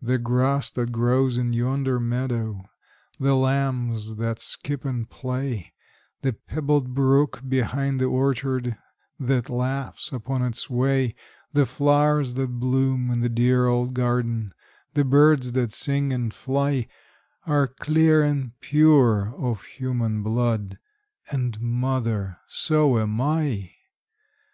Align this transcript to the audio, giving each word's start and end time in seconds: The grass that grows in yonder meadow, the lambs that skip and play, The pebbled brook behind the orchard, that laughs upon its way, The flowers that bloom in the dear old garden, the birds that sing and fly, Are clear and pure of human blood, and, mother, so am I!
The 0.00 0.16
grass 0.16 0.70
that 0.70 0.92
grows 0.92 1.36
in 1.36 1.52
yonder 1.52 2.00
meadow, 2.00 2.70
the 3.20 3.34
lambs 3.34 4.16
that 4.16 4.38
skip 4.38 4.82
and 4.82 5.06
play, 5.06 5.74
The 6.22 6.32
pebbled 6.32 6.94
brook 6.94 7.42
behind 7.46 8.00
the 8.00 8.06
orchard, 8.06 8.78
that 9.20 9.50
laughs 9.50 10.10
upon 10.10 10.40
its 10.40 10.70
way, 10.70 11.14
The 11.52 11.66
flowers 11.66 12.32
that 12.36 12.58
bloom 12.60 13.10
in 13.10 13.20
the 13.20 13.28
dear 13.28 13.66
old 13.66 13.92
garden, 13.92 14.52
the 14.94 15.04
birds 15.04 15.52
that 15.52 15.70
sing 15.70 16.14
and 16.14 16.32
fly, 16.32 16.88
Are 17.46 17.66
clear 17.66 18.22
and 18.24 18.58
pure 18.60 19.34
of 19.36 19.64
human 19.64 20.22
blood, 20.22 20.78
and, 21.30 21.60
mother, 21.60 22.38
so 22.48 22.98
am 22.98 23.20
I! 23.20 23.74